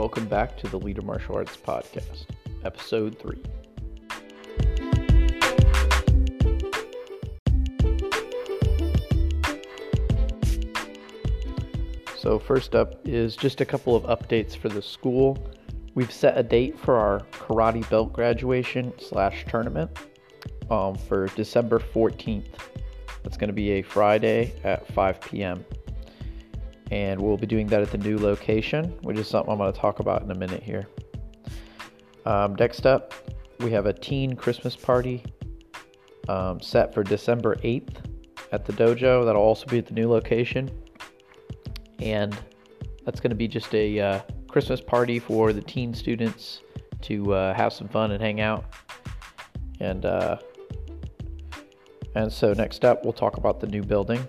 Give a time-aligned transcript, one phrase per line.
[0.00, 2.24] Welcome back to the Leader Martial Arts Podcast,
[2.64, 3.36] Episode 3.
[12.16, 15.36] So, first up is just a couple of updates for the school.
[15.94, 19.90] We've set a date for our karate belt graduation slash tournament
[20.70, 22.46] um, for December 14th.
[23.22, 25.62] That's going to be a Friday at 5 p.m.
[26.90, 29.78] And we'll be doing that at the new location, which is something I'm going to
[29.78, 30.88] talk about in a minute here.
[32.26, 33.14] Um, next up,
[33.60, 35.24] we have a teen Christmas party
[36.28, 37.96] um, set for December 8th
[38.52, 39.24] at the dojo.
[39.24, 40.70] That'll also be at the new location.
[42.00, 42.36] And
[43.04, 46.62] that's going to be just a uh, Christmas party for the teen students
[47.02, 48.64] to uh, have some fun and hang out.
[49.80, 50.38] And uh,
[52.14, 54.26] and so next up, we'll talk about the new building.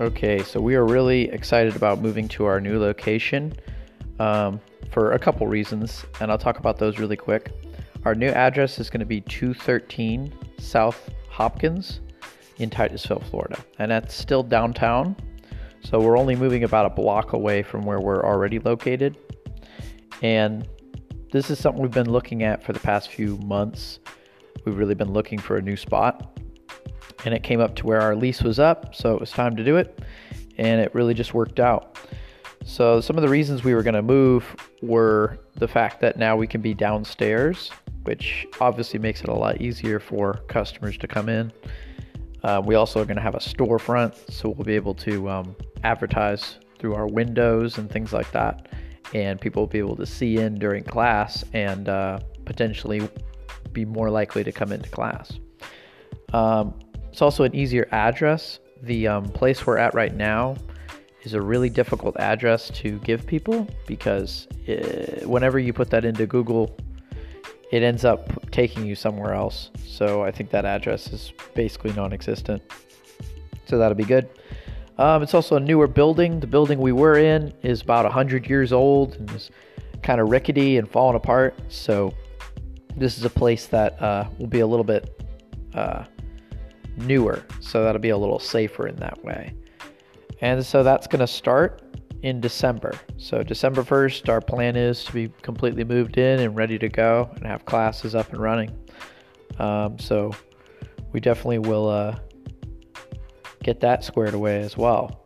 [0.00, 3.52] Okay, so we are really excited about moving to our new location
[4.20, 4.60] um,
[4.92, 7.50] for a couple reasons, and I'll talk about those really quick.
[8.04, 12.00] Our new address is going to be 213 South Hopkins
[12.58, 15.16] in Titusville, Florida, and that's still downtown.
[15.82, 19.18] So we're only moving about a block away from where we're already located.
[20.22, 20.68] And
[21.32, 23.98] this is something we've been looking at for the past few months.
[24.64, 26.38] We've really been looking for a new spot.
[27.24, 29.64] And it came up to where our lease was up, so it was time to
[29.64, 30.00] do it.
[30.56, 31.98] And it really just worked out.
[32.64, 34.44] So, some of the reasons we were going to move
[34.82, 37.70] were the fact that now we can be downstairs,
[38.02, 41.52] which obviously makes it a lot easier for customers to come in.
[42.42, 45.56] Uh, we also are going to have a storefront, so we'll be able to um,
[45.84, 48.68] advertise through our windows and things like that
[49.14, 53.08] and people will be able to see in during class and uh, potentially
[53.72, 55.32] be more likely to come into class.
[56.32, 56.78] Um,
[57.18, 58.60] it's also an easier address.
[58.84, 60.54] The um, place we're at right now
[61.24, 66.28] is a really difficult address to give people because it, whenever you put that into
[66.28, 66.76] Google,
[67.72, 69.70] it ends up taking you somewhere else.
[69.84, 72.62] So I think that address is basically non existent.
[73.66, 74.28] So that'll be good.
[74.96, 76.38] Um, it's also a newer building.
[76.38, 79.50] The building we were in is about 100 years old and is
[80.04, 81.58] kind of rickety and falling apart.
[81.66, 82.14] So,
[82.96, 85.20] this is a place that uh, will be a little bit
[85.74, 86.04] uh,
[86.98, 87.44] newer.
[87.60, 89.54] So, that'll be a little safer in that way.
[90.40, 91.82] And so, that's going to start
[92.22, 92.92] in December.
[93.16, 97.30] So, December 1st, our plan is to be completely moved in and ready to go
[97.36, 98.76] and have classes up and running.
[99.58, 100.32] Um, so,
[101.12, 101.88] we definitely will.
[101.88, 102.18] Uh,
[103.62, 105.22] get that squared away as well.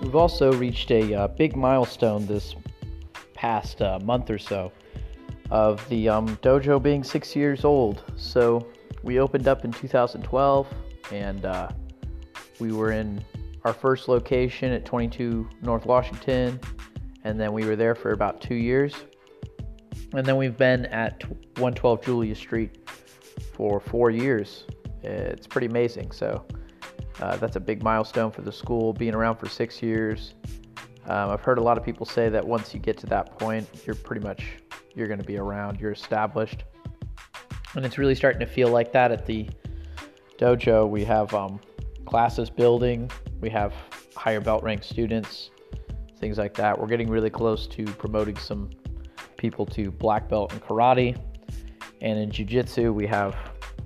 [0.00, 2.54] We've also reached a uh, big milestone this
[3.42, 4.70] past uh, month or so
[5.50, 8.04] of the um, dojo being six years old.
[8.16, 8.68] So
[9.02, 10.68] we opened up in 2012
[11.10, 11.68] and uh,
[12.60, 13.22] we were in
[13.64, 16.60] our first location at 22 North Washington,
[17.24, 18.94] and then we were there for about two years.
[20.14, 21.24] And then we've been at
[21.58, 22.88] 112 Julia Street
[23.54, 24.66] for four years.
[25.02, 26.12] It's pretty amazing.
[26.12, 26.44] So
[27.20, 30.34] uh, that's a big milestone for the school, being around for six years.
[31.06, 33.68] Um, I've heard a lot of people say that once you get to that point,
[33.84, 34.44] you're pretty much
[34.94, 36.64] you're going to be around, you're established,
[37.74, 39.48] and it's really starting to feel like that at the
[40.38, 40.88] dojo.
[40.88, 41.60] We have um,
[42.06, 43.72] classes building, we have
[44.14, 45.50] higher belt rank students,
[46.18, 46.78] things like that.
[46.78, 48.70] We're getting really close to promoting some
[49.36, 51.18] people to black belt in karate.
[52.00, 53.34] And in jiu-jitsu, we have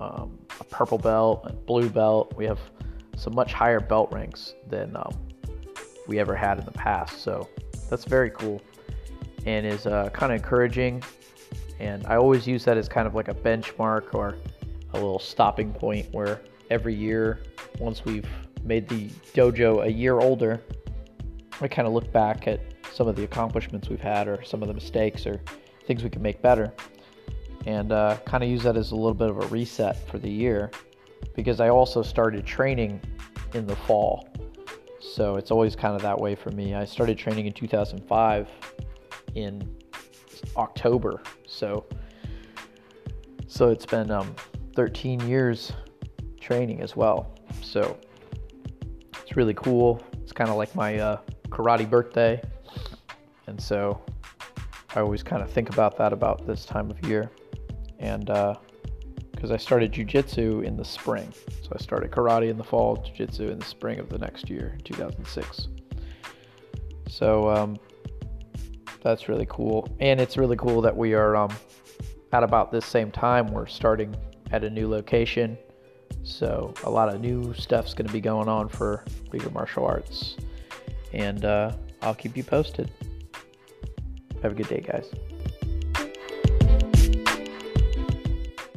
[0.00, 2.34] um, a purple belt, a blue belt.
[2.36, 2.58] We have
[3.16, 5.27] some much higher belt ranks than um,
[6.08, 7.22] we ever had in the past.
[7.22, 7.48] So
[7.88, 8.60] that's very cool
[9.46, 11.02] and is uh, kind of encouraging.
[11.78, 14.36] And I always use that as kind of like a benchmark or
[14.92, 17.40] a little stopping point where every year,
[17.78, 18.28] once we've
[18.64, 20.60] made the dojo a year older,
[21.60, 22.60] I kind of look back at
[22.92, 25.40] some of the accomplishments we've had or some of the mistakes or
[25.86, 26.72] things we can make better.
[27.66, 30.30] And uh, kind of use that as a little bit of a reset for the
[30.30, 30.70] year
[31.34, 33.00] because I also started training
[33.54, 34.28] in the fall.
[35.00, 36.74] So it's always kind of that way for me.
[36.74, 38.48] I started training in 2005
[39.34, 39.76] in
[40.56, 41.22] October.
[41.46, 41.84] So
[43.46, 44.34] so it's been um,
[44.74, 45.72] 13 years
[46.40, 47.34] training as well.
[47.62, 47.98] So
[49.22, 50.02] it's really cool.
[50.22, 52.42] It's kind of like my uh, karate birthday.
[53.46, 54.00] And so
[54.94, 57.30] I always kind of think about that about this time of year.
[57.98, 58.28] And
[59.38, 61.32] because I started jujitsu in the spring.
[61.62, 64.76] So I started karate in the fall, jujitsu in the spring of the next year,
[64.82, 65.68] 2006.
[67.08, 67.78] So um,
[69.02, 69.88] That's really cool.
[70.00, 71.54] And it's really cool that we are um,
[72.32, 73.46] at about this same time.
[73.46, 74.16] We're starting
[74.50, 75.56] at a new location.
[76.24, 80.36] So a lot of new stuff's going to be going on for Uyghur Martial Arts.
[81.12, 82.90] And uh, I'll keep you posted.
[84.42, 85.06] Have a good day, guys.